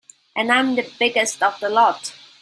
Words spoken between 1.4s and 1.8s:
of the